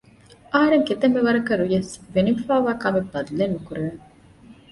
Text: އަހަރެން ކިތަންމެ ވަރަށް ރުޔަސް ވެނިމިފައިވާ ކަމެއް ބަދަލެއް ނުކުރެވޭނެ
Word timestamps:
އަހަރެން 0.53 0.85
ކިތަންމެ 0.87 1.19
ވަރަށް 1.25 1.49
ރުޔަސް 1.59 1.91
ވެނިމިފައިވާ 2.13 2.71
ކަމެއް 2.83 3.09
ބަދަލެއް 3.13 3.53
ނުކުރެވޭނެ 3.55 3.99